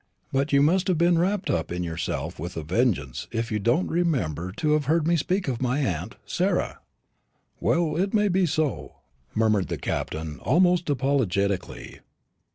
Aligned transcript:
But 0.33 0.51
you 0.51 0.63
must 0.63 0.87
have 0.87 0.97
been 0.97 1.19
wrapped 1.19 1.51
up 1.51 1.71
in 1.71 1.83
yourself 1.83 2.39
with 2.39 2.57
a 2.57 2.63
vengeance 2.63 3.27
if 3.31 3.51
you 3.51 3.59
don't 3.59 3.85
remember 3.87 4.51
to 4.53 4.71
have 4.71 4.85
heard 4.85 5.05
me 5.05 5.15
speak 5.15 5.47
of 5.47 5.61
my 5.61 5.77
aunt 5.77 6.15
Sarah." 6.25 6.79
"Well, 7.59 7.85
well, 7.91 8.01
it 8.01 8.11
may 8.11 8.27
be 8.27 8.47
so," 8.47 8.93
murmured 9.35 9.67
the 9.67 9.77
Captain, 9.77 10.39
almost 10.39 10.89
apologetically. 10.89 11.99